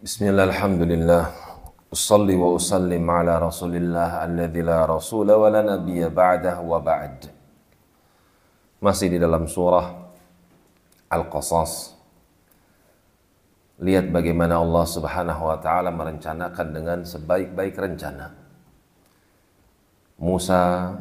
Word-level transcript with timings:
Bismillah, 0.00 0.48
alhamdulillah. 0.48 1.28
Usalli 1.92 2.32
wa 2.32 2.56
usallim 2.56 3.04
ala 3.04 3.36
rasulillah 3.36 4.24
alladhi 4.24 4.64
la 4.64 4.88
rasula 4.88 5.36
wa 5.36 5.52
la 5.52 5.60
nabiyya 5.60 6.08
ba'dah 6.08 6.56
wa 6.64 6.80
ba'd. 6.80 7.28
Masih 8.80 9.12
di 9.12 9.20
dalam 9.20 9.44
surah 9.44 9.92
Al-Qasas. 11.04 12.00
Lihat 13.84 14.08
bagaimana 14.08 14.64
Allah 14.64 14.88
subhanahu 14.88 15.52
wa 15.52 15.60
ta'ala 15.60 15.92
merencanakan 15.92 16.66
dengan 16.72 17.04
sebaik-baik 17.04 17.76
rencana. 17.76 18.32
Musa 20.16 20.96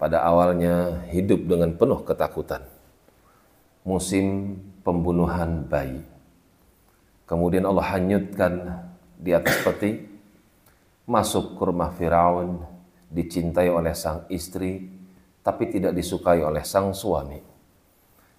pada 0.00 0.24
awalnya 0.24 1.04
hidup 1.12 1.44
dengan 1.44 1.76
penuh 1.76 2.00
ketakutan. 2.00 2.64
Musim 3.84 4.56
pembunuhan 4.80 5.68
bayi 5.68 6.00
Kemudian 7.28 7.68
Allah 7.68 7.92
hanyutkan 7.92 8.52
di 9.20 9.36
atas 9.36 9.60
peti, 9.60 10.00
masuk 11.04 11.60
ke 11.60 11.62
rumah 11.68 11.92
Firaun, 11.92 12.64
dicintai 13.12 13.68
oleh 13.68 13.92
sang 13.92 14.24
istri, 14.32 14.88
tapi 15.44 15.68
tidak 15.68 15.92
disukai 15.92 16.40
oleh 16.40 16.64
sang 16.64 16.96
suami. 16.96 17.36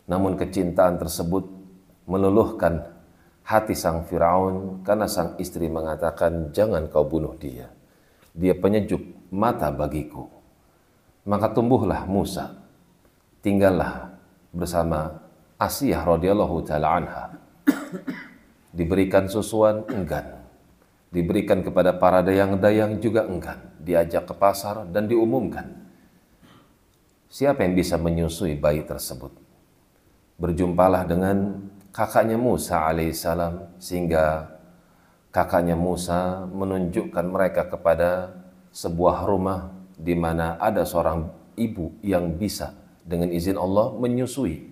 Namun 0.10 0.34
kecintaan 0.34 0.98
tersebut 0.98 1.46
meluluhkan 2.10 2.82
hati 3.46 3.78
sang 3.78 4.10
Firaun 4.10 4.82
karena 4.82 5.06
sang 5.06 5.38
istri 5.38 5.70
mengatakan, 5.70 6.50
"Jangan 6.50 6.90
kau 6.90 7.06
bunuh 7.06 7.38
dia. 7.38 7.70
Dia 8.34 8.58
penyejuk 8.58 9.30
mata 9.30 9.70
bagiku." 9.70 10.26
Maka 11.30 11.54
tumbuhlah 11.54 12.10
Musa. 12.10 12.58
Tinggallah 13.46 14.18
bersama 14.50 15.14
Asiyah 15.62 16.02
radhiyallahu 16.02 16.58
taala 16.66 16.90
anha 16.98 17.24
Diberikan 18.70 19.26
susuan 19.26 19.86
enggan. 19.90 20.46
Diberikan 21.10 21.66
kepada 21.66 21.98
para 21.98 22.22
dayang-dayang 22.22 23.02
juga 23.02 23.26
enggan. 23.26 23.58
Diajak 23.82 24.30
ke 24.30 24.34
pasar 24.38 24.86
dan 24.94 25.10
diumumkan. 25.10 25.74
Siapa 27.30 27.66
yang 27.66 27.74
bisa 27.78 27.98
menyusui 27.98 28.58
bayi 28.58 28.86
tersebut? 28.86 29.34
Berjumpalah 30.38 31.06
dengan 31.06 31.66
kakaknya 31.94 32.38
Musa 32.38 32.86
alaihissalam 32.90 33.78
sehingga 33.82 34.50
kakaknya 35.30 35.78
Musa 35.78 36.46
menunjukkan 36.50 37.26
mereka 37.26 37.70
kepada 37.70 38.34
sebuah 38.74 39.26
rumah 39.26 39.74
di 39.98 40.14
mana 40.14 40.58
ada 40.62 40.86
seorang 40.86 41.30
ibu 41.58 41.92
yang 42.06 42.40
bisa 42.40 42.72
dengan 43.04 43.34
izin 43.34 43.58
Allah 43.58 43.92
menyusui 43.98 44.70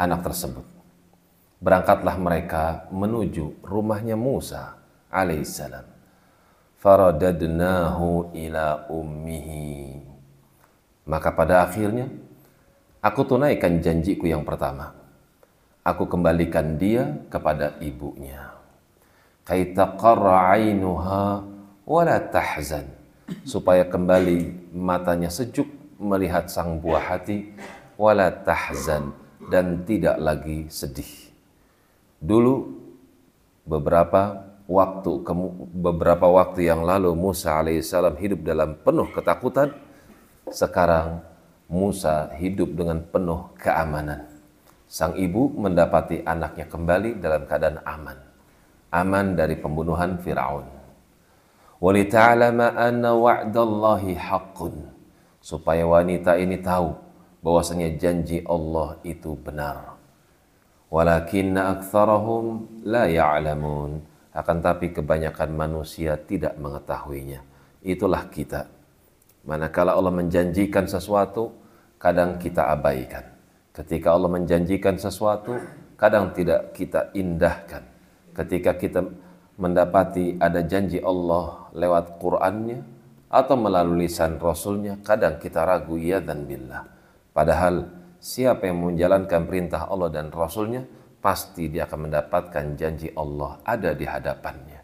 anak 0.00 0.26
tersebut 0.26 0.73
berangkatlah 1.64 2.20
mereka 2.20 2.84
menuju 2.92 3.64
rumahnya 3.64 4.20
Musa 4.20 4.76
alaihissalam. 5.08 5.88
Faradadnahu 6.76 8.36
ila 8.36 8.84
ummihi. 8.92 10.04
Maka 11.08 11.32
pada 11.32 11.64
akhirnya 11.64 12.12
aku 13.00 13.24
tunaikan 13.24 13.80
janjiku 13.80 14.28
yang 14.28 14.44
pertama. 14.44 14.92
Aku 15.80 16.04
kembalikan 16.04 16.76
dia 16.76 17.08
kepada 17.32 17.80
ibunya. 17.80 18.52
Kaitaqarra 19.48 20.60
wala 21.88 22.16
tahzan. 22.28 22.88
Supaya 23.48 23.88
kembali 23.88 24.68
matanya 24.76 25.32
sejuk 25.32 25.68
melihat 25.96 26.52
sang 26.52 26.76
buah 26.76 27.16
hati 27.16 27.56
wala 27.96 28.28
tahzan 28.28 29.16
dan 29.48 29.80
tidak 29.88 30.20
lagi 30.20 30.68
sedih. 30.68 31.33
Dulu 32.24 32.54
beberapa 33.68 34.48
waktu 34.64 35.20
beberapa 35.76 36.24
waktu 36.24 36.72
yang 36.72 36.80
lalu 36.80 37.12
Musa 37.12 37.60
alaihissalam 37.60 38.16
hidup 38.16 38.40
dalam 38.48 38.80
penuh 38.80 39.12
ketakutan. 39.12 39.76
Sekarang 40.48 41.20
Musa 41.68 42.32
hidup 42.40 42.72
dengan 42.72 43.04
penuh 43.04 43.52
keamanan. 43.60 44.24
Sang 44.88 45.12
ibu 45.20 45.52
mendapati 45.52 46.24
anaknya 46.24 46.64
kembali 46.64 47.20
dalam 47.20 47.44
keadaan 47.44 47.84
aman. 47.84 48.16
Aman 48.88 49.36
dari 49.36 49.60
pembunuhan 49.60 50.16
Firaun. 50.16 50.64
Supaya 55.44 55.84
wanita 55.84 56.32
ini 56.40 56.56
tahu 56.56 56.88
bahwasanya 57.44 57.88
janji 58.00 58.40
Allah 58.48 58.96
itu 59.04 59.36
benar 59.36 60.03
walakinna 60.94 61.74
aktsarahum 61.74 62.70
la 62.86 63.10
ya'lamun. 63.10 63.98
Akan 64.34 64.62
tapi 64.62 64.94
kebanyakan 64.94 65.50
manusia 65.54 66.14
tidak 66.18 66.54
mengetahuinya. 66.58 67.42
Itulah 67.82 68.30
kita. 68.30 68.70
Manakala 69.46 69.94
Allah 69.94 70.14
menjanjikan 70.14 70.86
sesuatu 70.86 71.54
kadang 71.98 72.38
kita 72.38 72.70
abaikan. 72.70 73.26
Ketika 73.74 74.14
Allah 74.14 74.30
menjanjikan 74.30 74.98
sesuatu 74.98 75.58
kadang 75.98 76.34
tidak 76.34 76.74
kita 76.74 77.14
indahkan. 77.14 77.82
Ketika 78.34 78.74
kita 78.74 79.06
mendapati 79.54 80.34
ada 80.42 80.66
janji 80.66 80.98
Allah 80.98 81.70
lewat 81.70 82.18
Qur'annya 82.18 82.82
atau 83.30 83.54
melalui 83.54 84.06
lisan 84.06 84.38
Rasulnya 84.42 84.98
kadang 85.02 85.38
kita 85.38 85.62
ragu 85.62 85.94
ya 85.94 86.18
dan 86.18 86.42
billah. 86.42 86.82
Padahal 87.30 87.86
siapa 88.24 88.64
yang 88.64 88.80
menjalankan 88.80 89.44
perintah 89.44 89.84
Allah 89.84 90.08
dan 90.08 90.32
Rasulnya, 90.32 90.80
pasti 91.20 91.68
dia 91.68 91.84
akan 91.84 92.08
mendapatkan 92.08 92.64
janji 92.72 93.12
Allah 93.12 93.60
ada 93.60 93.92
di 93.92 94.08
hadapannya. 94.08 94.80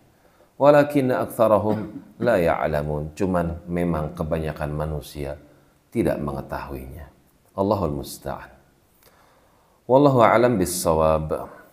Walakin 0.60 1.08
aktsarahum 1.16 1.78
la 2.20 2.36
ya'lamun. 2.36 3.16
Cuman 3.16 3.64
memang 3.64 4.12
kebanyakan 4.12 4.76
manusia 4.76 5.40
tidak 5.88 6.20
mengetahuinya. 6.20 7.08
Allahul 7.56 8.04
musta'an. 8.04 8.52
Wallahu 9.88 10.20
a'lam 10.20 10.60
bis-shawab. 10.60 11.59